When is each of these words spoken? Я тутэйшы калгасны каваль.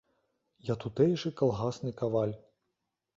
Я 0.69 0.75
тутэйшы 0.83 1.31
калгасны 1.41 1.91
каваль. 1.99 2.33